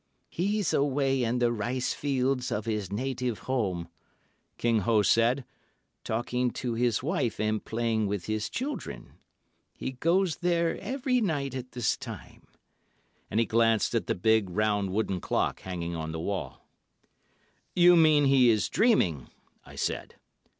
"He's 0.29 0.73
away 0.73 1.23
in 1.23 1.37
the 1.37 1.51
rice 1.51 1.93
fields 1.93 2.51
of 2.51 2.65
his 2.65 2.91
native 2.91 3.37
home," 3.45 3.87
King 4.57 4.79
Ho 4.79 5.03
said, 5.03 5.45
"talking 6.03 6.49
to 6.53 6.73
his 6.73 7.03
wife 7.03 7.39
and 7.39 7.63
playing 7.63 8.07
with 8.07 8.25
his 8.25 8.49
children. 8.49 9.19
He 9.75 9.91
goes 9.91 10.37
there 10.37 10.75
every 10.79 11.21
night 11.21 11.53
at 11.53 11.73
this 11.73 11.95
time"—and 11.97 13.39
he 13.39 13.45
glanced 13.45 13.93
at 13.93 14.07
the 14.07 14.15
big, 14.15 14.49
round, 14.49 14.89
wooden 14.89 15.21
clock 15.21 15.59
hanging 15.59 15.95
on 15.95 16.13
the 16.13 16.19
wall. 16.19 16.65
"You 17.75 17.95
mean 17.95 18.25
he 18.25 18.49
is 18.49 18.69
dreaming," 18.69 19.27
I 19.63 19.75
said. 19.75 20.15